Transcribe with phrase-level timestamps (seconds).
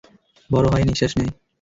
[0.49, 1.31] বড় হয়, নিশ্বাস নেয়।